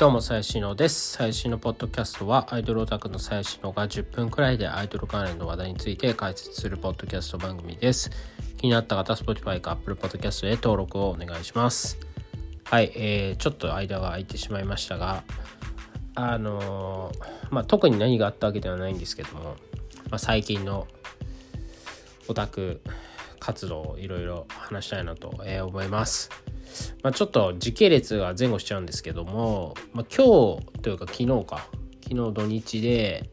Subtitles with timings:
[0.00, 1.12] どうも、最新のです。
[1.18, 8.10] 最新のポッドキャストは、アイドルオタクの最新のが10分くらいでアイドル関連の話題について解説するポッドキャスト番組です。
[8.56, 11.98] 気になった方、Spotify か Apple Podcast へ登録をお願いします。
[12.64, 15.22] はい、えー、ちょっと間が空いてしまいましたが、
[16.14, 19.56] あのー、まあ、特に何があったわけではないんですけども、ま
[20.12, 20.88] あ、最近の
[22.26, 22.80] オタク
[23.40, 26.30] 活動をいろいろ話したいなと思います。
[27.02, 31.66] まあ、ちょっと時系列が前後しちゃうんですけども、まあ、今日というか昨日か
[32.04, 33.28] 昨日土日で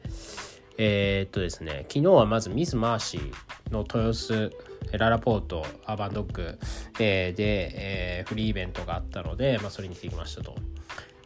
[0.80, 4.52] えー、っとですね昨日はまずミス・マーシーの豊洲
[4.92, 6.58] ララポートアーバンドッグ、
[7.00, 10.56] えー、で、えー、フリーイベントがあったので、まあ、それに行ってきましたと。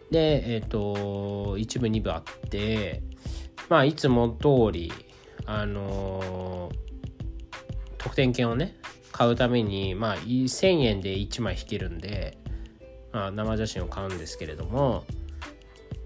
[0.10, 3.04] で、えっ、と、一部二部あって、
[3.70, 4.92] まあ、いつも通り、
[5.46, 6.72] あの
[8.02, 8.76] 特典券をね、
[9.12, 12.38] 買うために、まあ、1000円で1枚引けるんで、
[13.12, 15.04] まあ、生写真を買うんですけれども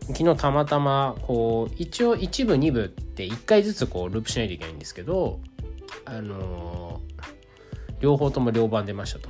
[0.07, 5.39] 昨日たまたまこう一応1部2部って1回ずつこうループしないといけないんですけど
[6.05, 9.29] あのー、両方とも両番出ましたと。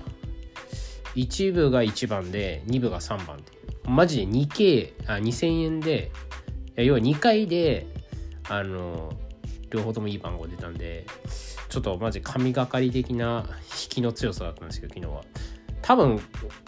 [1.16, 3.54] 1部が1番で2部が3番って
[3.88, 6.12] マジで 2K あ2000円で
[6.76, 7.88] 要は2回で
[8.50, 9.16] あのー、
[9.70, 11.06] 両方ともいい番号出たんで
[11.76, 15.24] ちょっとマジ神がかり的な引きの強さだったんですけど昨日は。
[15.82, 16.22] 多分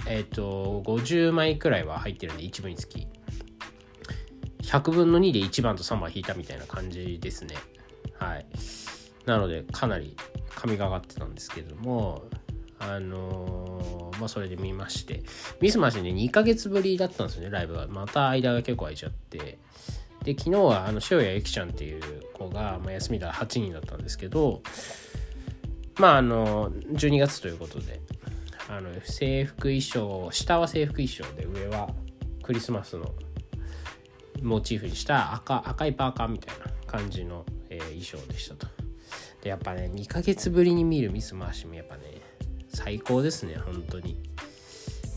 [0.05, 3.07] えっ、ー、と50枚くらいは入ってるんで1分につき。
[4.63, 7.55] 100分の2で1番と3番引いたみたいな感じですね。
[8.19, 8.45] はい。
[9.25, 10.17] なのでかなり
[10.53, 12.25] 神がかってたんですけども
[12.77, 15.23] あのー、まあそれで見まして。
[15.61, 17.87] ミスマシで2ヶ月ぶりだったんですよねライブが。
[17.87, 19.57] また間が結構空いちゃって。
[20.27, 22.01] で昨日はあの塩谷由紀ちゃんっていう
[22.33, 24.61] 子が、まあ、休みだ8人だったんですけど
[25.97, 28.01] まああの12月ということで
[28.67, 31.87] あの制服衣装下は制服衣装で上は
[32.43, 33.13] クリスマスの
[34.41, 38.67] モチーフにした赤赤いパーカーみたいな感じの、えー、衣装でしたと。
[39.41, 42.03] でやっぱね2ヶ月ぶりに見るミスマーシもやっぱね
[42.67, 44.21] 最高ですね本当に。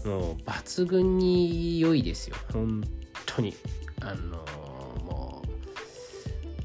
[0.04, 2.84] もう抜群に良いですよ本
[3.27, 3.56] 当に。
[4.03, 4.44] あの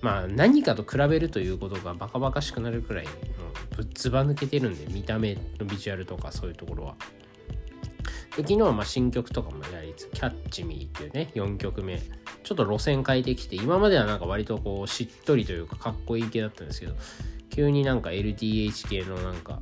[0.06, 3.08] まあ何かと比べるということがバカバカしくなるくらい
[3.76, 6.96] ぶっずば抜けてるんで見た目のビジュアルとかそういうところは。
[8.38, 12.00] で昨日はまあ新曲とかもやりつつ「キャッチミー」っていうね4曲目
[12.44, 16.94] ちょっと路線変えてきて今まではなんか割とこうしっとりというかかっこいい系だったんですけど
[17.50, 19.62] 急になんか LDH 系のなんか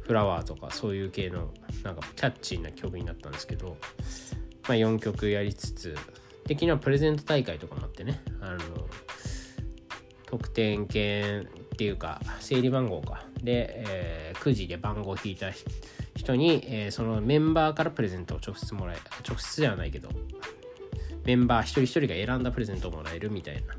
[0.00, 1.50] フラワーとかそういう系の
[1.82, 3.76] なんかキャッチーな曲になったんですけど、
[4.68, 5.94] まあ、4曲やりつつ
[6.48, 8.58] で昨日はプレゼント大会とかもあってねあの
[10.30, 11.44] 得点券っ
[11.76, 13.24] ていうか整理番号か。
[13.42, 15.46] で、えー、くじで番号を引いた
[16.16, 18.96] 人に、えー、そのメンバーからプレゼントを直接もらえ
[19.26, 20.10] 直接ではないけど
[21.24, 23.74] メンバー一人一人が選んだプレゼントをもらえるみたいな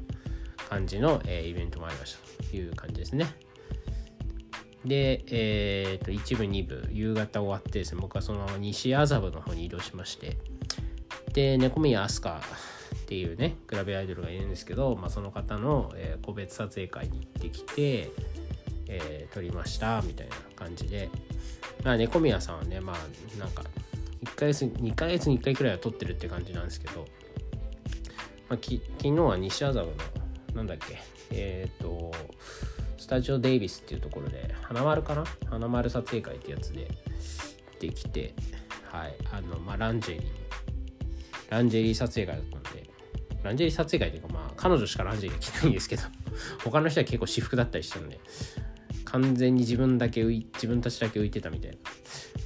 [0.70, 3.28] 感じの、えー、イベントもありましたという感じですね。
[4.86, 10.38] で、えー、と一部二部夕方終わってですね僕はその西麻布の方に移動しまして。
[11.34, 12.42] で猫宮飛鳥
[13.10, 18.12] っていうねグラビアアイドルがいるんですけど、まあ、その方の、えー、個別撮影会に行ってきて、
[18.88, 21.10] えー、撮りましたみたいな感じで、
[21.84, 23.64] まあ、猫宮さんはねまあなんか
[24.24, 27.08] 1ヶ月2ヶ月に1回くらいは撮ってるって感じなんですけど、
[28.48, 29.94] まあ、き昨日は西麻布の
[30.54, 31.00] なんだっけ
[31.32, 32.12] えっ、ー、と
[33.00, 35.24] スタジオデイビスっていうところで花丸かな？
[35.50, 36.88] 花丸撮影会ってやつで
[37.80, 38.36] できて
[38.92, 40.50] はいあのまあランジェリー
[41.50, 42.79] ランジェリー撮影会だったんで
[43.44, 46.04] ランジェリー撮影会というかまあ彼女しかランジェリー着ないんですけど
[46.64, 48.20] 他の人は結構私服だったりしたんで
[49.06, 51.78] 完全に自分だけ浮い自分たちだけ浮いてたみたいな。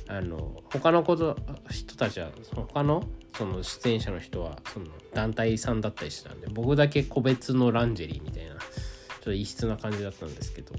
[0.06, 1.38] あの他のこと
[1.72, 3.04] 人たちは他の
[3.36, 10.76] その出演者の人はその団体さんだったりしたんで僕だけ個別のランジェリーみたいなちょっと異質な感じだったんですけど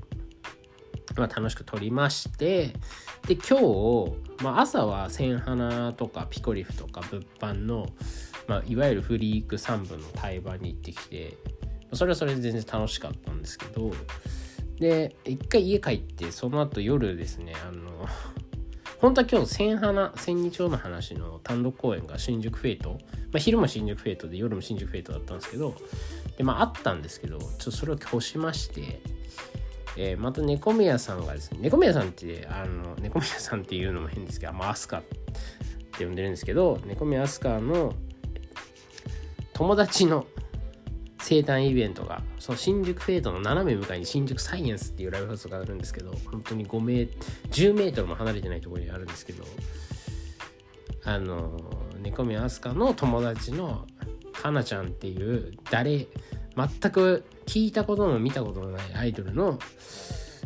[1.17, 2.73] まあ、楽しく撮りまして
[3.27, 7.89] で今日、まあ、朝は千花とかピコリフとか物販の、
[8.47, 11.37] まあ、いわゆるフリーク3部の対バンに行ってきて
[11.93, 13.93] それはそれで全然楽しかったんですけど
[14.79, 18.09] で一回家帰ってその後夜ですねあの
[19.01, 22.99] 本当は今日千花千日町の話の単独公演が新宿フェイト、ま
[23.35, 25.75] あ、昼も新宿フェイトで夜も新宿フェイトだったんですけど
[26.37, 29.01] でまああったんですけどちょっとそれを押しまして
[29.97, 35.03] えー、また猫宮さんがですね、猫宮さんって、あの、猫宮さんっていうのも変ですけど、まあ、アスカっ
[35.93, 37.95] て呼んでるんですけど、猫宮アスカの
[39.55, 40.27] 友達の
[41.21, 47.09] 生誕イベントが、その新宿フェイトの斜め向かいに新宿サイエンスっていうライブハウスがあるんですけど、本当に5メー
[47.51, 49.45] 10メートルも離れてないところにあるんですけど、
[51.05, 51.59] あの、
[52.03, 53.87] 猫目飛鳥の友達の
[54.33, 56.07] かなちゃんっていう誰
[56.57, 59.59] 全く聞いたことも見たこともないアイドルの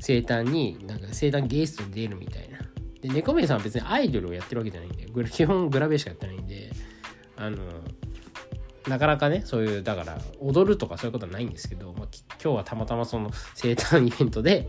[0.01, 2.59] 生誕になんか生誕ゲストに出るみたいな。
[3.01, 6.73] で猫目さんは別にアイドルをやってるわけじゃないんで基本グラベしかやってないんで
[7.37, 7.59] あの
[8.89, 12.09] なかなかねそういうだから踊るとかそういうことはないんですけど、まあ、
[12.43, 14.69] 今日はたまたまその生誕イベントで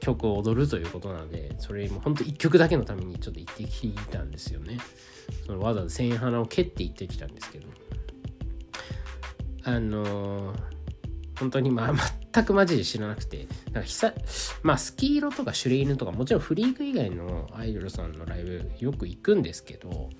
[0.00, 4.78] 曲を踊るということなのでそれも本当1曲だけのためにちょっと行ってきたんですよね。
[5.46, 7.66] そのわざわざ千円花を蹴って行ってきたんですけど。
[9.64, 10.56] あのー、
[11.38, 11.94] 本当にまあ
[12.32, 13.46] 全くマジで知らなくて。
[13.72, 14.12] なんか久
[14.62, 20.10] まあスキーロとかシュレイヌとかもちろんフリーク以外のアイドルさんのライブよく行くんですけど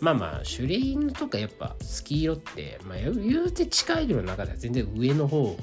[0.00, 5.56] まあまあシュレイヌとかやっぱスキーロって、まあ、言うて地下アイドルの中では全然上の方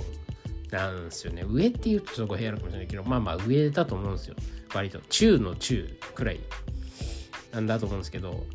[0.71, 1.44] なんですよね。
[1.45, 4.36] 上って言うとちょっと部屋のかもしれないけどまあまあ上だと思うんですよ。
[4.74, 6.39] 割と中の中くらい。
[7.51, 8.45] なんだと思うんですけど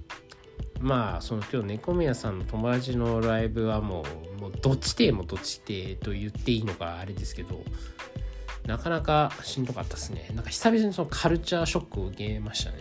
[0.81, 7.63] まあその今日猫宮さんの友達のライブはもうもうどっちてもどっちてと言っていいのかあれですけど
[8.67, 10.29] なかなかしんどかったですね。
[10.35, 12.79] なんか久々にそのカルチャーショックを受けましたね。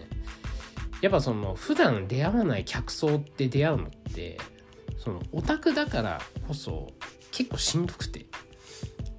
[1.01, 4.39] やっぱその普段出会わない客層って出会うのって
[4.97, 6.87] そのオタクだからこそ
[7.31, 8.25] 結構しんどくて。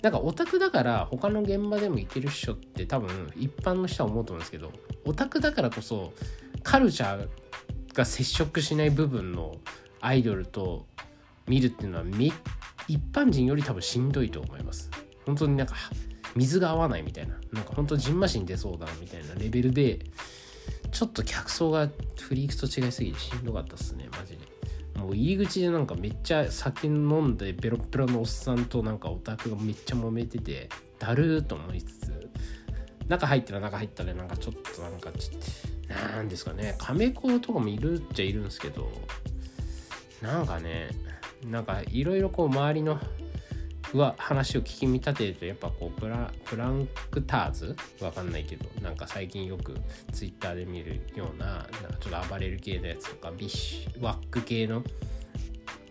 [0.03, 4.71] なんかオタクだから他の現場でも行けるっしょって多分一般の人は思うと思うんですけど
[5.05, 6.13] オタクだからこそ
[6.63, 7.29] カルチャー
[7.93, 9.57] が接触しない部分の
[10.01, 10.87] アイドルと
[11.49, 12.05] 見るっていうのは
[12.89, 14.91] 一般人より多分しんどいと思います。
[15.25, 15.75] 本当になんか
[16.37, 20.01] 水が合わないみたいななんか本当ジンマシン出そうだみたいなレベルで
[20.93, 21.89] ちょっと客層が
[22.21, 24.57] フリークと違いすぎてしんどかったっすねマジで。
[24.99, 32.31] もう入り口でなんかめっちゃ酒飲んでベロベロのおっさんとなんかオタクがめっちゃ揉めててだるーと思いつつ
[33.07, 35.31] 中入ったら中入ったらなんかちょっとなんかち
[36.15, 38.91] なんですかね亀子とかもいるっちゃいるんですけど
[40.23, 40.89] なんかね
[41.45, 42.99] なんかいろいろこう周りの
[43.95, 47.77] は話を聞き見立てるとやっぱこうプラプランクターズ？
[48.01, 49.77] わかんないけどなんか最近よく
[50.13, 51.69] ツイッターで見るようななんか
[52.01, 54.83] ちょっと暴れる系のやつとかビッシュワック系の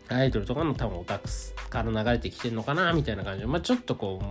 [0.10, 1.30] アイドルとかの多分オタク
[1.70, 4.22] から流れてきてるのかなみたいな感じで、まあ、ちょっとこ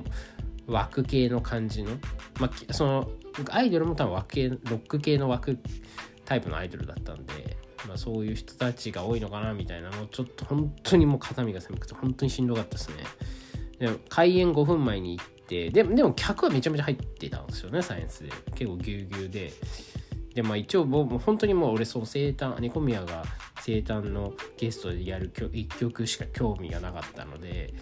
[0.69, 1.93] う枠系の感じの、
[2.39, 3.11] まあ、その
[3.51, 5.59] アイドルも多分枠系ロック系の枠
[6.25, 12.97] タイプのアイドルだったんで、まあ、そういう人たちが多いのかなみたいなのをちょっと本当にもう肩身が狭くて本当にしんどかったですね。
[13.79, 19.53] でも開演5分前に行ってででも客はめちゃめちゃ入ってたんですよねサイエンスで結構ぎゅうぎゅうで
[20.35, 23.25] でまあ一応もう本当にもう俺その生誕猫宮が
[23.61, 27.75] 生誕のゲストでやる1曲しか興味がなかったので、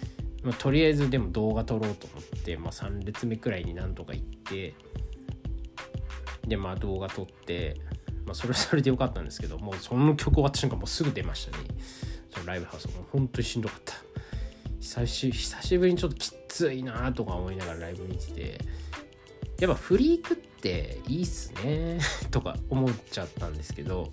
[0.43, 4.75] まあ、とりあえずでも動画撮ろうと思って、まあ、3列目くらいになんとか行って
[6.47, 7.81] でまあ動画撮って、
[8.27, 11.65] まあ、それはそれでよかったんですけどもうその曲終わった瞬間もうすぐ出ましたね。
[12.33, 13.05] そのライブハウスも。
[13.11, 13.95] 本当にしんどかった。
[14.81, 18.61] 久し久しぶりにちょっときついなとか思いながらライブ見てて。
[19.61, 21.99] やっぱフリークっていいっすね。
[22.31, 24.13] とか思っちゃったんですけど。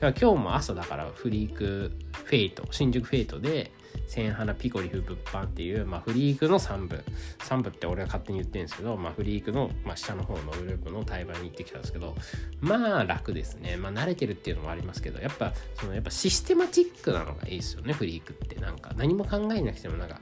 [0.00, 3.72] 今日も朝だからフリークフェイト新宿フェイトで
[4.06, 7.04] 千花ピコリフ物販っていう、まあ、フリークの3部。
[7.38, 12.14] 3部って俺が勝手に言ってるんですけど、まあ、フリークの、まあ、下の方のグループの対バンに行ってきたんですけど
[12.60, 13.76] まあ楽ですね。
[13.76, 18.56] まあ慣れてるっていうのもありますけどやっぱそのやっぱシステマチックなのがいいですよねフリークって。
[18.56, 20.20] なんか何も考えなくてもなんか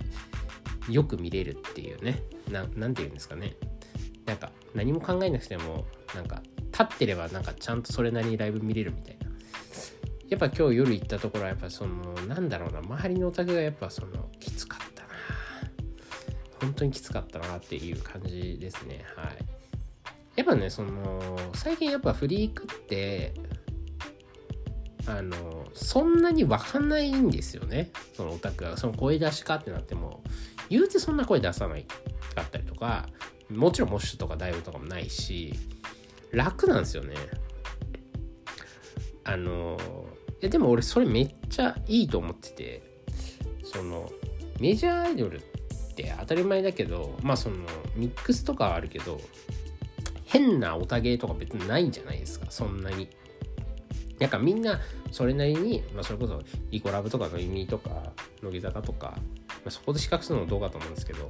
[0.88, 2.22] よく見れるっていうね。
[2.50, 3.54] ななんて言うんですかね。
[4.26, 9.23] なんか何も考えなくてもなんか立ってればなんかちゃんとそれなりにライブ見れるみたいな。
[10.28, 15.08] やっぱ今日夜行ったところはやっぱそのなんだろうな周りのお宅がやっぱそのきつかったな。
[16.60, 19.04] 本当にきつかったなっていう感じですね。
[19.16, 19.36] はい。
[20.36, 23.34] やっぱねその最近やっぱフリークって
[25.06, 27.90] あのそんなに分かんないんですよね。
[28.14, 28.76] そのオタクが。
[28.76, 30.22] その声出しかってなっても
[30.70, 31.84] 言うてそんな声出さない
[32.34, 33.08] かったりとか
[33.50, 35.52] もちろんモッシュとかダイブとかもないし
[36.32, 37.14] 楽なんですよね。
[39.24, 39.78] あの
[40.44, 42.82] やでも俺それめっちゃいいと思ってて
[43.64, 44.10] その
[44.60, 45.40] メジャーアイドルっ
[45.94, 47.56] て当たり前だけどまあその
[47.96, 49.20] ミックスとかはあるけど
[50.26, 53.08] 変なオタゲとか別にないんじゃないですかそんなに。
[54.18, 59.14] なんかみんなそれなりに、まあ、それこそイコラブとかの意味とか乃木坂とか、
[59.48, 61.28] まあ、そこで比較するのもどうかと思うんですけど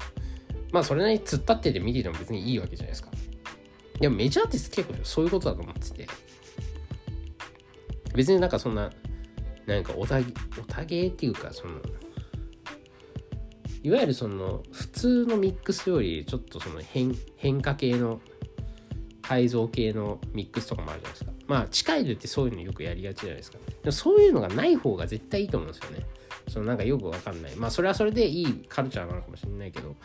[0.71, 3.11] まあそれなりに突っ立ってて見てても別にいいわけじゃないですか。
[4.01, 6.07] でもメジャーって結構そういうことだと思ってて
[8.15, 8.91] 別になんかそんな
[9.67, 11.75] なんかおたげおたげっていうかその
[13.83, 18.21] いわゆるその普通のミックスよりちょっとその変変化系の
[19.21, 21.33] 改造系のミックスとかもあるじゃないですか。
[21.47, 23.59] まあ近いでってそういうのよくやりがちじゃないですか。
[23.59, 26.07] でもそういうのがない方が絶対いいと思うんですよね。
[26.49, 27.57] そのなんかよくわかんない。
[27.57, 29.97] まあそれはそれでいいカルチャーなのかもしれないけど。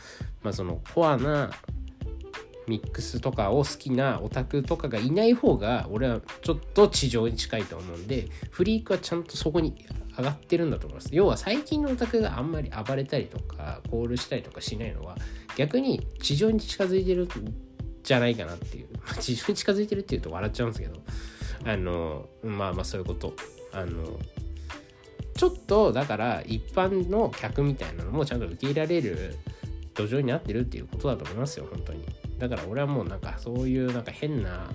[0.42, 1.52] まあそのコアな
[2.70, 9.86] ミックスとかを好きなオタクとかがいない方が俺はちょっと地上に近いと思うんでフリークはちゃんとそこに
[10.18, 11.10] 上がってるんだと思います。
[11.12, 15.18] 要は最近のオタクがあんまり暴れたりとかコールしたりとかしないのは
[15.56, 17.30] 逆に地上に近づいてるん
[18.04, 21.02] じゃないかなっていうま 地上に近づいてるっていうと笑っちゃうんですけど
[21.66, 23.34] あのまあまあそういうこと。
[23.72, 24.20] あの
[25.36, 29.38] ちょっとだから一般の客みたいなのもちゃんと受け入れられる
[29.94, 32.04] 土壌になってるっていうことだと思いますよ本当に。
[32.40, 34.70] だから俺はもうなんかそういうなんか変な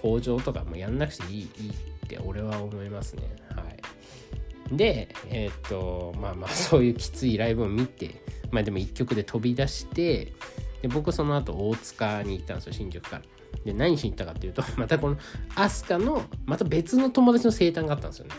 [0.00, 3.22] 工場とかもやんなくていいいいって俺は思いますね。
[3.56, 4.76] はい。
[4.76, 10.32] でえー、っとまあまあ そういうきついライブを見てまあでも1曲で飛び出して
[10.82, 13.22] で僕その後大塚に行ったんですよ新宿から。
[13.64, 15.16] で何しに行ったかっていうと またこの
[15.54, 18.34] 飛鳥のまた別の友達の生誕があったんですよね。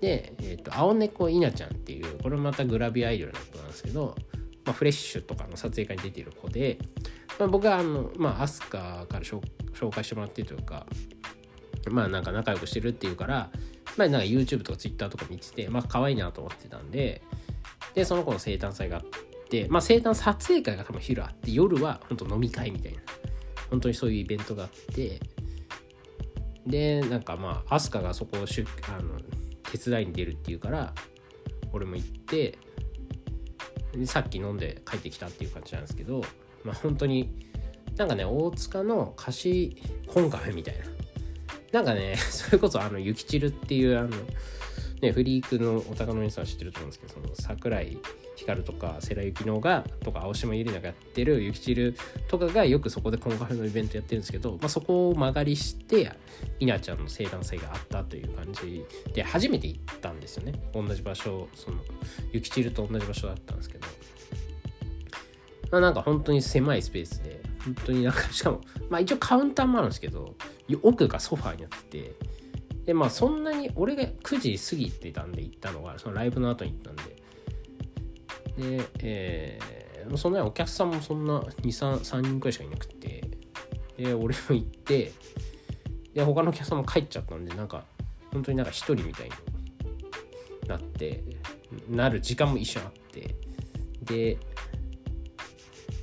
[0.00, 4.16] で、えー、と青猫稲ちゃんっていうこれまたグラビアアイドルの子なんですけど、
[4.64, 6.78] まあ、フレッシュとかの撮影会に出てる子で
[7.38, 9.40] まあ、僕はあの、まあ、アスカから紹
[9.90, 10.86] 介してもらってというか、
[11.90, 13.50] まあなんか仲良くしてるっていうから、
[13.96, 17.22] まあなんか YouTube とか Twitter とか見てて、まあ可愛いなと思ってたんで、
[17.94, 19.04] で、その子の生誕祭があっ
[19.48, 23.00] て、まあ生誕撮影会が多分昼あって、夜は本当飲み会みたいな、
[23.70, 25.20] 本当にそういうイベントがあって、
[26.66, 29.18] で、なんかまあ、アスカがそこをしゅあの
[29.70, 30.92] 手伝いに出るっていうから、
[31.72, 32.58] 俺も行って、
[34.04, 36.22] さっき飲んで帰ってきたっていう感じなんですけど、
[36.64, 37.30] まあ本当に
[37.96, 40.84] なんかね大塚の貸しコンカフェみたいな。
[41.72, 44.10] なんかね それこそあのゆきちるっていうあの
[45.02, 47.98] ねフリークのお高の皆さん知ってると思うんですけどその桜井
[48.36, 51.96] 光とか世良幸乃がとか青島ゆりながやってるゆきちる
[52.28, 56.12] とかがよくそこでコンカフェのイベントやってるんですけど、まあ、そこを曲がりして
[56.60, 60.52] 稲ちゃんの生誕祭があったという感じで初めて行ったんですよね。
[60.72, 61.78] 同じ場所その
[62.32, 63.86] ゆきちると同じ場所だったんですけど。
[65.70, 70.34] まあ、なんか本当に狭いスペースで、本当になんか、 しかも、まあ一応カウンターもあるんですけど、
[70.82, 72.14] 奥がソファーになってて、
[72.86, 77.02] で、まあそんなに、俺が9時過ぎてたんで行ったのが、そのライブの後に行ったんで、
[78.78, 83.24] で、えー、そんなにお客さんもそんな2、3、3人くらいしかいなくて、
[83.96, 85.12] で、俺も行って、
[86.14, 87.84] で、他のお客さんも帰っちゃったんで、なんか、
[88.32, 91.22] 本当になんか一人みたいになって、
[91.88, 93.36] なる時間も一緒あって、
[94.02, 94.38] で、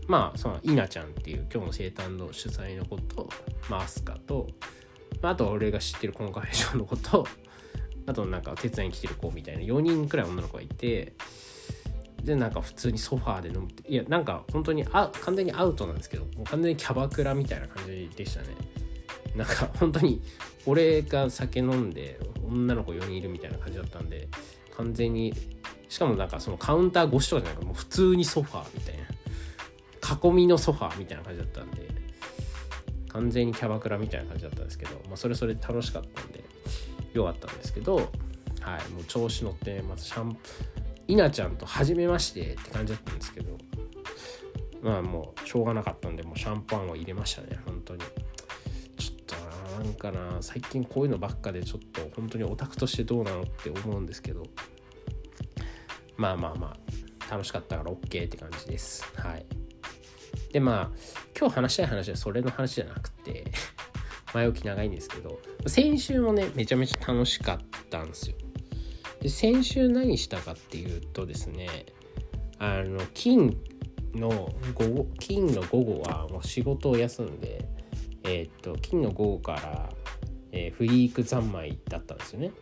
[0.07, 3.29] まあその稲ちゃんっていう今日の生誕の主催の子と、
[3.69, 4.47] まあ、アスカと、
[5.21, 7.27] まあ、あと俺が知ってるコンカフェションの子と
[8.07, 11.13] あとなんか手伝いに来てる子みたいな4人くらい女の子がいて
[12.23, 18.47] でなんか普通にソファーで飲むっていやなんか本当にあ完全にアウトなんですけどもう完全にキャバクラみたいな感じでしたね。
[19.35, 20.21] なんか本当に
[20.65, 24.29] 俺が酒飲んで女の子4人いるみたいな感じだったんで
[24.77, 25.33] 完全に
[25.89, 29.03] しかもなんかそのカウンター越しとかじゃなくてもう普通にソファーみたいな。
[30.23, 31.87] 囲みのソファーみたいな感じだったんで
[33.09, 36.43] 完全にキャバクラみたいな感じだったんですけど、まあ、それそれ楽しかったんで
[37.13, 40.39] よかったんですけどはいもう調子乗ってまずシャンプ
[41.07, 43.57] 稲ちゃんと初めましてって感じだったんですけど
[44.81, 48.01] まあもうしょうがなかったんでもうシャンパンを入れましたね本当に。
[48.97, 49.35] ちょっと
[49.77, 54.43] ななんかな最近こういうのばっかでちょっと本当にオタクとしてどうなのって思うんですけど
[56.17, 56.75] まあまあま
[57.29, 59.03] あ楽しかったから OK って感じです。
[59.15, 59.64] はい。
[60.55, 60.91] でまあ
[61.37, 63.43] 今日話したい話はそれの話じゃなくて
[64.33, 68.37] 前置き長いんですけど先週もねめちゃめちゃ楽しかったんですよ。
[69.19, 71.67] で先週何したかっていうとですね
[72.57, 73.57] あの金
[74.13, 74.29] の
[74.75, 77.67] 午後金の午後はもう仕事を休んで
[78.23, 79.93] えー、っと金の午後から、
[80.53, 82.53] えー、フリーク三昧だったんですよね。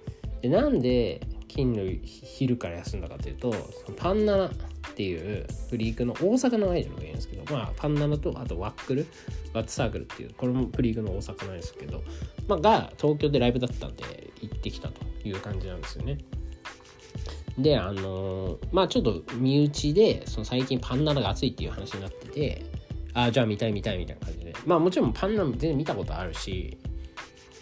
[0.42, 3.54] でなんで金の昼から休んだかというと
[3.98, 4.52] パンナナ
[4.88, 9.08] っていうフリークの大阪のアイドルがいるんですけど、まあ、パンナナとあとワックル
[9.54, 12.04] ワッツサークルっていうこれもフリークの大阪なんですけど、
[12.48, 16.18] まあ、が東京でライブだったんで行ってきたという感じなんですよね。
[17.58, 22.66] であの、まあちょっと身内でその最近パンナナが熱いっていう話になってて
[23.13, 24.54] ああじゃあ見たい見たいみたいな感じで。
[24.66, 26.78] まあもちろんパンナナ全然見たことあるし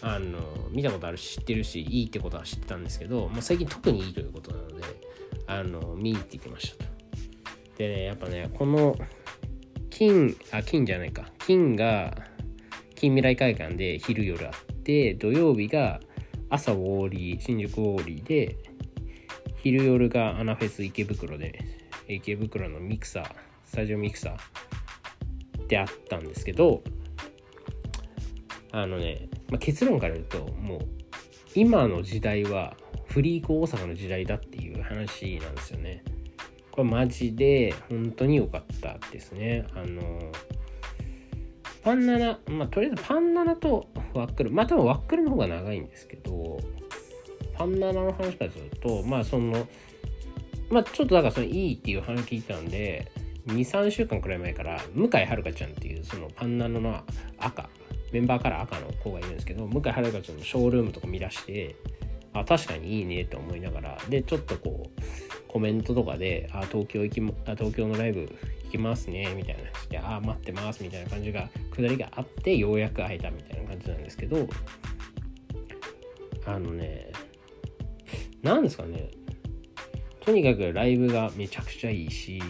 [0.00, 0.38] あの
[0.70, 4.82] 見たことあるし知ってるしいいってことは知ってたんですけど、まあ、最近特にいいということなので
[5.46, 6.91] あの見に行ってきましたと。
[7.78, 8.96] でね、やっぱね、この
[9.90, 11.26] 金、あ、金じゃないか。
[11.38, 12.14] 金が
[12.94, 16.00] 近未来会館で昼夜あって、土曜日が
[16.50, 18.56] 朝ウォーリー、新宿ウォーリーで、
[19.56, 21.58] 昼夜がアナフェス池袋で、
[22.08, 23.32] 池袋のミクサー、
[23.64, 26.82] スタジオミクサーであったんですけど、
[28.72, 30.80] あのね、まあ、結論から言うともう
[31.54, 32.74] 今の時代は
[33.06, 36.02] フリーク大阪の時代だっていう話なんですよね
[36.72, 39.66] これマジで本当に良かったですね。
[39.74, 40.02] あの
[41.84, 46.58] パンナナまあとりあえずパンナナとワックルまあ多分ワックルの方が長いんですけど
[47.54, 49.66] パンナナの話からするとまあその
[50.70, 53.10] まあちょっとだからそのいいっていう話聞いたんで
[53.48, 57.00] 23週間くらい前から向井遥ちゃんっていうそのパンナノの
[57.38, 57.68] 赤
[58.12, 61.74] メンバーから赤の子がいるんですけど向井遥ちゃんのショールームとか見出して
[62.34, 65.02] あ確かにいいねって思いながらでちょっとこう
[65.48, 68.20] コメントとかで「あ東京行きあ東京のライブ
[68.64, 74.48] 行きますね」みたいなして「あ待ってます」みたいな感じがくだりがあってようやく会えたみたいな感じなんですけど
[76.46, 77.12] あのね
[78.42, 79.10] 何ですかね
[80.20, 82.40] とにかくライブがめちゃくちゃいいし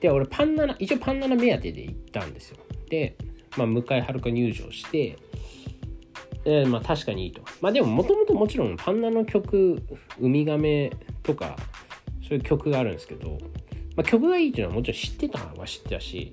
[0.00, 2.58] で俺パンナナ一応パンナナ目当てで行ったんですよ。
[2.88, 3.16] で、
[3.56, 5.16] まあ、向井遥入場して
[6.50, 7.42] えー、まあ確かにいいと。
[7.60, 9.82] まあでももともともちろんパンナの曲
[10.18, 10.90] 「ウミガメ」
[11.22, 11.56] とか
[12.26, 13.38] そういう曲があるんですけど、
[13.96, 16.32] まあ、曲がいいっていうのはもちろん知ってたのは知ってたし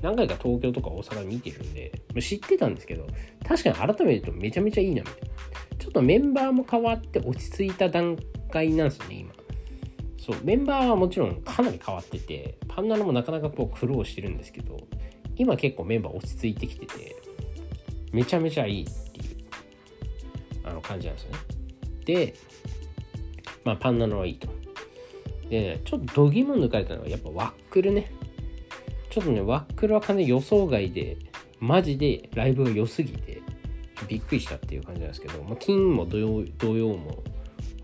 [0.00, 3.06] 何回か東京とか大阪見てるんでま知ってたんですけど
[3.46, 5.28] 確かに改めるとめちゃめちゃいいなみたいな。
[5.78, 8.18] ちょっとメンバーも変わって落ち着いた段
[8.50, 9.32] 階なんですよね今。
[10.18, 14.78] そうメンバーはもちろんかなり変わっててパンナナもなかなかこう苦労してるんですけど
[15.36, 17.16] 今結構メンバー落ち着いてきてて
[18.12, 19.29] めちゃめちゃいいっていう。
[20.70, 21.38] あの感じなんですよね。
[22.04, 22.34] で
[23.64, 24.48] まあパンナナはいいと。
[25.48, 28.10] でねちょっと度肝抜かれたのはやっぱワックルね。
[29.10, 31.16] ちょっとねワックルは完全予想外で
[31.58, 33.42] マジでライブが良すぎて
[34.08, 37.22] びっくりしたっていう感じなんですけど、まあ、金も土曜土曜も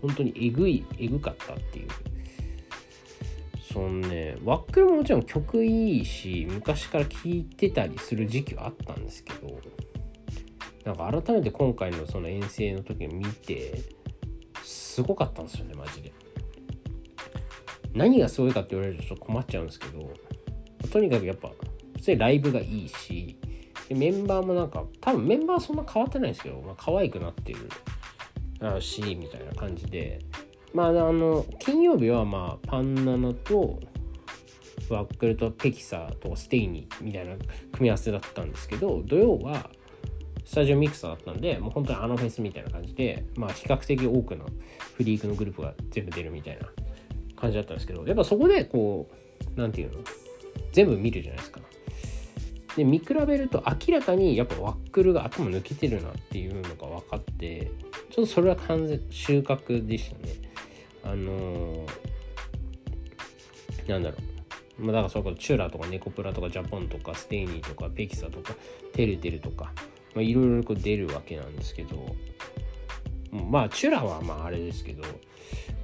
[0.01, 1.87] 本当にえぐいえぐかったっていう。
[3.71, 9.59] そのねワックルももちろん曲いいし昔から聴いてたりする時期はあったんですけど
[10.87, 13.81] なんか改めて今回のその遠征の時に見て
[14.63, 16.13] すごかったんですよねマジで。
[17.93, 20.13] 何がすごいかって言われるとちょっと困っちゃうんですけど
[20.89, 21.49] とにかくやっぱ
[21.95, 23.37] 普通にライブがいいし
[23.89, 30.19] でメンバーもなんか多分メンバーはそんな変わってないんですけど、まあ、可愛くなってるしみたいな感じで
[30.73, 33.79] まああの金曜日はまあパンナナと
[34.89, 37.47] ワックルとペキサーとステイニーみたいな組
[37.81, 39.69] み合わせだったんですけど土曜は
[40.47, 44.45] スタジオミクサーだったんでもう本当にあのフェスみたいな感じでまあ比較的多くの
[44.95, 46.69] フリークのグループが全部出るみたいな
[47.35, 49.99] 感じだったんですけどやっぱそこでこう何て言うの？
[50.71, 51.59] 全部見るじゃないですか。
[52.77, 57.69] で見比べると明らかにやっぱワックルが頭抜けてるなっていうのが分かって
[58.09, 60.33] ちょっとそれは完全収穫でしたね。
[61.03, 64.17] あのー、なんだろ
[64.79, 64.83] う。
[64.83, 68.55] まあだからそれこそチューラーとかネコプラとかジャポンとかステイニーとかペキサとか
[68.93, 69.73] テルテルとか
[70.17, 72.15] まあいろいろこう出るわけなんですけど
[73.31, 75.03] まあチュラはまああれですけど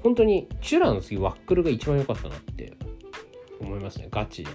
[0.01, 2.73] 本当にチュラの次ワックルが一番良かったなって
[3.61, 4.09] 思いますね。
[4.11, 4.51] ガチで。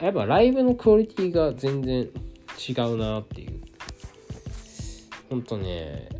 [0.00, 2.08] やっぱライブのクオリティが全然
[2.68, 3.62] 違うなっていう。
[5.30, 6.10] 本当ね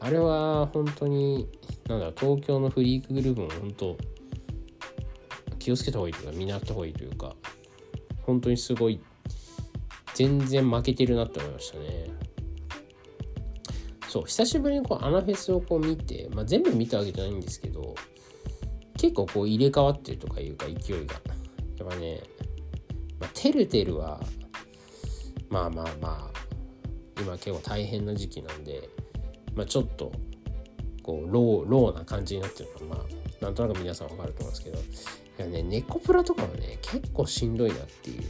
[0.00, 1.48] あれは本当に
[1.88, 3.96] なんだ東京のフリークグループも本当
[5.58, 7.34] 気をつけた方がいいというか見習った方がいいというか
[8.22, 9.00] 本当にすごい
[10.14, 12.06] 全然負けてるなって思いましたね。
[14.08, 17.96] そう久しぶりにこうアナフェスをこう見て、まあ、全部見たわけじゃないんですけど
[18.96, 21.14] 結構こう入れ替わってるとかいうか勢いが。
[21.78, 22.22] やっぱね、
[23.18, 24.20] まあ、てるてるは
[25.50, 28.88] まあまあまあ今結構大変な時期なんで、
[29.56, 30.12] まあ、ちょっと
[31.02, 34.82] こうローローな感じになってるのはまあなんとなく皆さんわかると思うんですけどい
[35.38, 38.22] やねネコプラとかはね結構しんどいなっていう。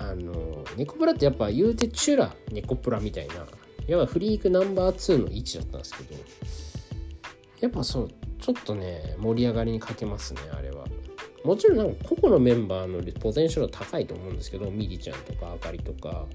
[0.00, 3.34] あのネコプラってやっぱ言うてチュラネコプラみたいな
[3.86, 6.14] やっぱフリークナンバー2の位置だったんですけど
[7.60, 8.10] やっぱそう
[8.40, 10.86] ちょっとね盛り上がりに欠けますねあれは。
[11.44, 16.26] もちろんなんか個々のメンバーのポテンシャルは高いと思うんですけどミリちゃんとかあかりとか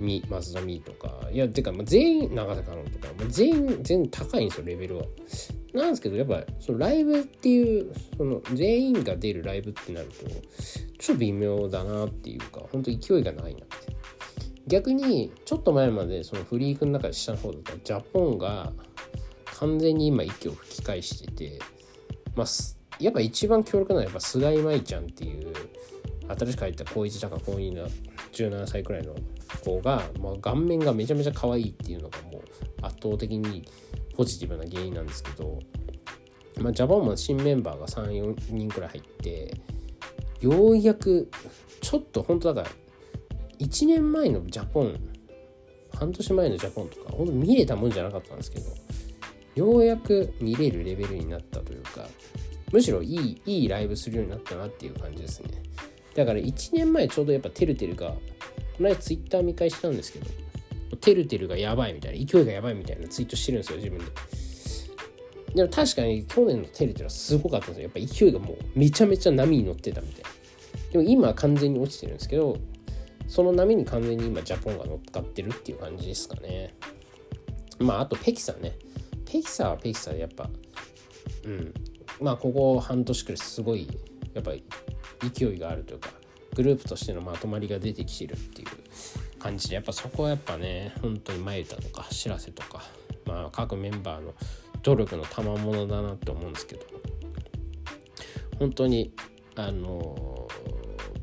[0.00, 1.28] み松田美とか。
[1.30, 5.04] いやてか、全員長坂のとか、全員全員高いんですよレベルは。
[5.72, 10.26] なんですけどやっぱそのライブっていうその全員が出るライブってなると
[10.98, 13.96] ちょっと微妙だなっていうか本当勢いがないなって
[14.66, 18.72] 逆にちょっと前までそのフリークの中で下の方だったジャポンが
[19.58, 21.58] 完全に今息を吹き返してて
[22.34, 22.46] まあ
[22.98, 25.52] やっぱ一番強力なのはやっぱ菅井舞ちゃんっていう
[26.28, 27.88] 新しく入った高1だか高2の
[28.32, 29.14] 17歳くらいの
[29.64, 32.42] 子が、まあ、顔面がめちゃめちゃ可愛いっていうのがもう
[32.82, 33.64] 圧倒的に
[34.20, 35.58] ポジティブな原因なんですけど、
[36.58, 39.58] まあ、ジャパンも新メンバーが34人くらい入って
[40.42, 41.30] ようやく
[41.80, 42.74] ちょっと本当だから
[43.60, 45.00] 1年前のジャポン
[45.98, 48.66] 半年前のジャポンとか本当見れたもんじゃなかったんですけど
[49.54, 52.06] ようやく見れるレベルになったというか
[52.72, 55.62] むしろいいいいライブするようになったなっていう感じですね。
[56.14, 58.16] だから1年前ちょうどやっぱてるてるがこ
[58.80, 60.26] の間ツイッター見返したんですけど
[61.00, 64.04] てるてるがやばいみたいな勢いがやばいみたいなツイートしてるんですよ自分で。
[65.54, 67.82] でも確かに去年のてるてるはすごかったんですよ。
[67.84, 70.30] やっぱ勢いがもうめちゃめちゃ波に乗ってたみたいな。
[70.92, 72.56] でも今は完全に落ちてるんですけど
[73.28, 76.74] その波に完全に今ジャポンが乗っかってるっていう感じですかね。
[77.78, 78.76] まああとペキサね。
[79.24, 80.48] ペキサーはペキサーでやっぱ
[81.44, 81.74] うん。
[82.20, 83.88] まあここ半年くらいすごい
[84.34, 84.62] やっぱり
[85.32, 86.10] 勢いがあるというか
[86.54, 88.68] グループとしてのまとまりが出てきてるっていう
[89.40, 92.82] 感じでやっぱそこはやっぱね本当に前田とか知らせとか
[93.26, 94.34] まあ各メンバーの
[94.82, 96.82] 努力の賜物だなって思うんですけど
[98.58, 99.12] 本当に
[99.56, 100.48] あの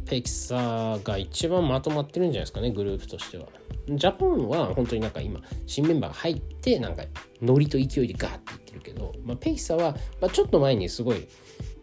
[0.06, 3.46] ペキサーが一番まとまってるんじゃないですかねグループとしては。
[3.90, 7.04] ジャポンは本当になんか今新メンバーが入ってなんか
[7.42, 11.26] ノリと勢いでガーっていってるけど、まあ、ペキサは、まあ、ちょっと前にすごい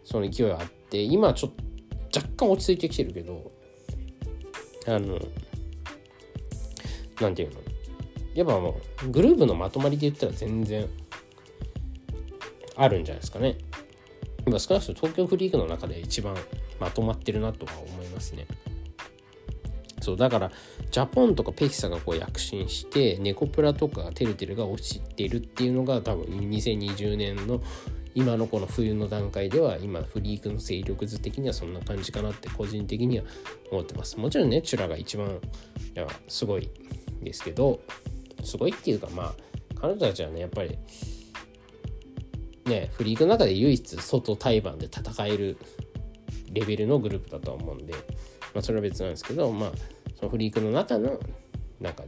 [0.03, 1.51] その勢いがあって今はちょっ
[2.11, 3.51] と若干落ち着いてきてるけど
[4.87, 5.19] あの
[7.21, 7.61] なんていうの？
[8.33, 10.87] やっぱもうグループのまとまりで言ったら全然
[12.75, 13.57] あるんじゃないですかね。
[14.45, 16.35] 今少なくとも東京フリークの中で一番
[16.79, 18.45] まとまってるなとは思いますね。
[20.01, 20.51] そうだから
[20.91, 27.63] ジャポンとかペキサがこう躍進してネコプラとかテルテルが落ちてるっていうのが多分2020年の
[28.13, 33.25] 今のこの冬の段階では今フリークの勢力図的にはそんな感じかなって個人的には
[33.71, 35.31] 思ってますもちろんねチュラが一番い
[35.95, 36.69] やすごい
[37.25, 37.81] ですけど
[38.43, 39.33] すごいっていうかまあ
[39.79, 40.77] 彼女たちはねやっぱり
[42.65, 45.57] ねフリークの中で唯一外対バンで戦える
[46.51, 47.93] レベルのグループだとは思うんで、
[48.53, 49.71] まあ、それは別なんですけどまあ
[50.17, 51.19] そのフリークの中の
[51.81, 52.03] なんか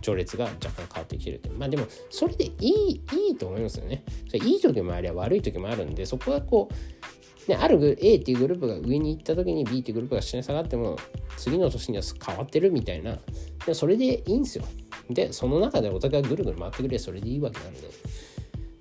[0.00, 4.04] 序列が若干変わってきてるってまあでもそれでいいいいと思いますよね。
[4.28, 10.96] それいい時もあれば悪い時もあるんでそこはこうね、ある A っていうグループが上に行った時に B っていうグループが下に下がっても
[11.36, 13.18] 次の年には変わってるみたいな。
[13.66, 14.64] でそれでいいんですよ。
[15.10, 17.80] でその中でお互いぐるぐる回ってくれそれでいいわけなんで。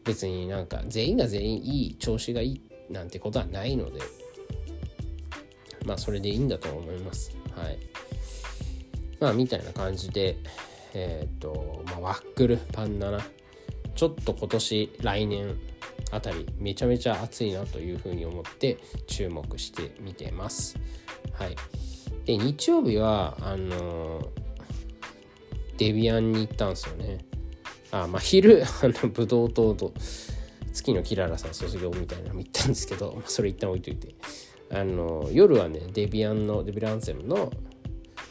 [0.04, 4.00] 別になんか全員が全員いい調子がいいなんてことはないので。
[5.86, 7.36] まあそれでいいんだと思います。
[7.56, 7.80] はい。
[9.19, 10.38] まあみたいな感じで
[10.93, 13.19] えっ、とまあワックルパンナナ。
[13.95, 15.60] ちょっと今年来年
[16.11, 20.77] あたりめちゃめちゃ熱いなというふうに思って注目してみてます。
[21.33, 21.55] はい。
[22.25, 24.29] で日曜日はあの
[25.77, 27.19] デビアンに行ったんですよね。
[27.91, 29.93] あまあ昼 あのブドウ糖と
[30.73, 34.15] 月のキララさん卒業みたいなのも行ったんですけど、まあ、それ一旦置いといて。
[34.73, 37.51] あの夜はねデビアンのデビランセムの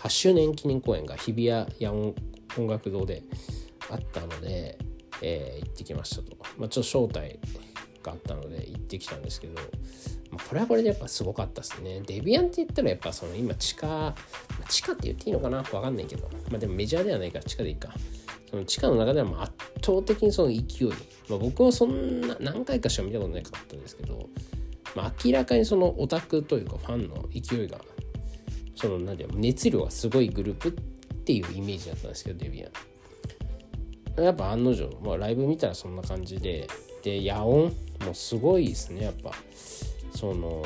[0.02, 2.14] 8周年記念公演が日比谷野
[2.56, 3.22] 音楽堂で
[3.90, 4.78] あったので、
[5.22, 7.38] えー、行ってきましたと、まあ、ちょっと招待
[8.02, 9.61] があったので行ってきたんですけど、
[10.30, 12.00] まあ、これはこれでやっぱすごかったですね。
[12.06, 14.14] デビアンって言ったらやっぱその今地下
[14.68, 15.62] 地下って言っていいのかな？
[15.62, 16.28] 分かんないけど。
[16.50, 17.92] まあでもメジャーではないから地下でいいか。
[18.48, 19.52] その地下の中では圧
[19.85, 20.88] 倒的にその勢い、
[21.28, 24.28] まあ、僕はそんな何回かしか見たことなかったんですけど、
[24.96, 27.78] まあ、明らかにそのオタクというかファンの勢いが
[28.74, 32.70] その何ていうの熱量がすごいグループっていうイメージだったんですけどデビアン。
[34.16, 36.66] やっぱ案の定、まあ、ライブ見たらそんな感じで
[37.03, 37.73] で野音
[38.05, 39.33] もすごいですねやっぱ。
[40.14, 40.62] その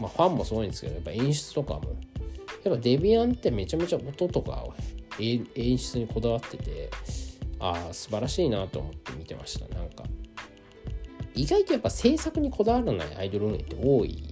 [0.00, 1.96] まあファンもすごいんですけどやっぱ演出とかも。
[2.64, 4.64] やっぱデビアンってめちゃめちゃ音とか
[5.18, 6.90] 演出にこだわってて
[7.58, 10.04] ああ素晴らしいなと思って見てましたなんか。
[11.34, 14.28] 意外とやっぱ制作にこだわらないアイドル運営って多い。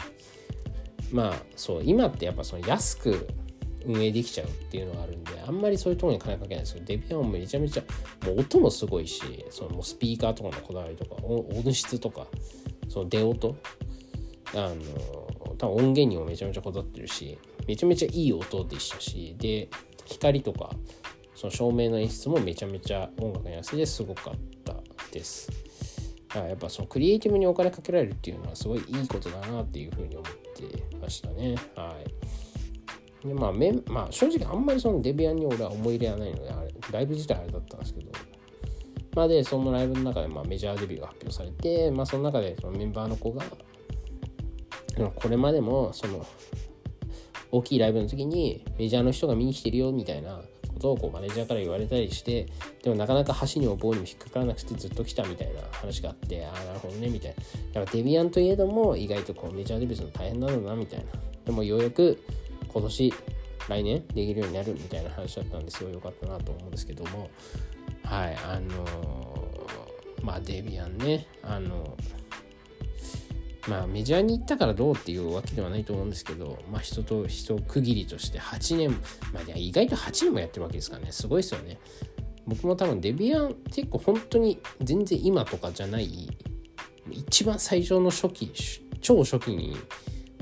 [1.11, 3.27] まあそう今ってやっぱその安く
[3.87, 7.83] 運営できちゃうっていうのがあるんであんまりそういうところに金かけないんですけどデビアンもめちゃめちゃ
[8.27, 12.27] もう音もすごいしそのもうスピーカーとかのこだわりとか音質とか
[12.89, 13.57] その出音
[14.55, 19.69] あの多分音源にもめちゃめちゃこだわってるしめちゃめちゃいい音でしたしで
[20.07, 20.71] 光とか
[21.35, 24.75] その照明の演出もめちゃめちゃ音楽に合わせてすごかった
[25.11, 25.51] です。
[26.29, 31.57] だからやっぱそのクリエイティブにお金かけられるっていうのはすごいいいことだなっていうふうに思ってましたね。
[31.75, 32.50] はい。
[33.25, 38.11] でまあ、めまあ、正直あんまりそのデビアンに俺は思い入れはないので、あれ、ライブ自体あれだったんですけど、
[39.15, 43.45] まあで、そのライブの中でまあメジャーデビューが発表されて、まあその中でそのメンバーの子が、
[45.15, 46.27] これまでもその
[47.53, 52.47] 大きいライブの時にメジャーの人が見に来てるよみたいなことをこうマネージャーから言われたりして
[52.83, 57.37] でもなかなか橋にも棒にも引っかからなくてずっと来たみたいな話があってああなるほどねみたいな。
[57.37, 61.05] だからデビアンといえども意外とこうメジャーデビューするの大変なんだなみたいな。
[61.45, 62.23] でもようやく
[62.73, 63.15] 今年
[63.69, 67.31] 来年できるようになるみたいな話だったんですごい良かったなと思うんですけども
[68.05, 71.97] はいあのー、まあデビアンねあの
[73.69, 78.91] まあメジャーに行ったからどうっていうわけではないと思うんですけど、まあ人と人区切りとして8年、
[79.33, 81.79] まあ意外と8年もやってるわけですからね、すごいですよね。
[82.47, 86.29] 僕も多分デビアン結構本当に全然今とかじゃない
[87.11, 88.53] 一番最初の初期
[89.01, 89.77] 超初期に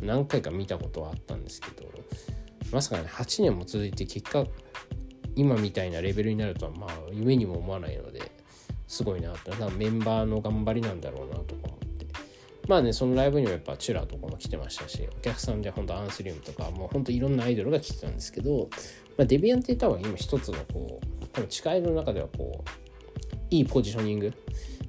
[0.03, 1.89] 何回か見たことはあったんですけど
[2.73, 4.45] まさかね8年も続いて結果
[5.35, 8.33] 今みたいなレベルになるとはまあ夢にも思わないので
[8.87, 9.53] すごいなって。
[9.77, 12.07] メンバーの頑張りなんだろうなとか思って。
[12.67, 18.69] まあねそのライブにもやっぱチュラーとかも来てましたしお客さんで本当アンスリウムとかもう本当いろんなアイドルが来てたんですけど、
[19.17, 22.69] まあ、デビアンって多分今一つのこう多分近いの中ではこう
[23.51, 24.33] いいポジショニング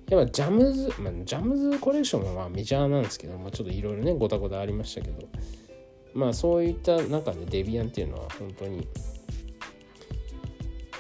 [0.10, 5.28] やっぱジャムズ、まあ、ジャムズコレクションはまあメジャーなんですけど、まあ、ちょっといろいろねごたごたありましたけど。
[6.13, 8.88] まあそういった中でデビアンっていうのは本当に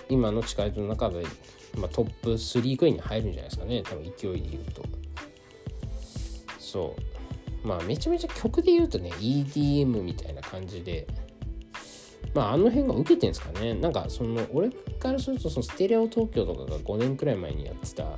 [0.07, 1.23] 今の近いの中で、
[1.77, 3.83] まあ、トップ3くらいに入るんじゃないですかね。
[3.83, 4.83] 多分勢いで言うと。
[6.57, 6.95] そ
[7.63, 7.67] う。
[7.67, 11.05] まあめちゃめちゃ曲で言うとね EDM みたいな感じで
[12.33, 13.73] まああの辺が受けてんですかね。
[13.73, 14.69] なんかその俺
[14.99, 18.17] からするとそのステレオ東京とかが5年くらい前にやってた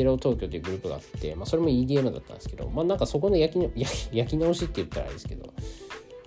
[0.00, 3.70] テレオ東京っていうグループがあって、まあ、それも EDM だったんですけど、まあ、なんかそこの焼き
[4.16, 5.52] 焼き直しって言ったらあれですけど、ま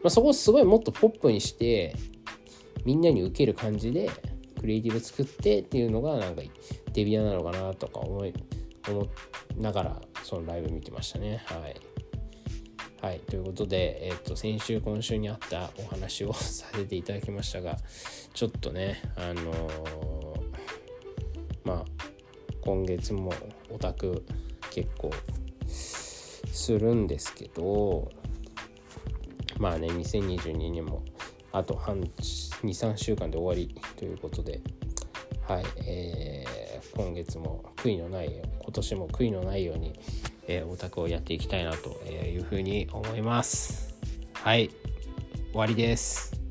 [0.05, 1.95] あ、そこをすごいもっとポップにして
[2.86, 4.12] みんなに受ける感じで
[4.59, 6.43] クリエイティブ作ってっていうのがなんか
[6.93, 8.33] デビアなのかなとか思い
[8.88, 9.07] 思い
[9.59, 11.41] ながらそのライブ見てましたね。
[11.45, 11.75] はい。
[13.01, 17.77] はい、ということで、えっ、と、先週、今週にあったお話をさせていただきましたが、
[18.33, 20.43] ちょっとね、あのー、
[21.65, 21.86] まあ、
[22.65, 23.33] 今月も
[23.73, 24.25] オタク
[24.71, 25.12] 結構
[25.67, 28.12] するんですけど、
[29.59, 31.03] まあね、2022年も
[31.51, 34.62] あと半23週間で終わりということで、
[35.47, 39.93] はい、えー、今月も悔いのない今年も悔いのないように
[40.47, 43.95] えー、オタクをやっていきたいなというふうに思います。
[44.33, 44.69] はい、
[45.51, 46.42] 終わりです。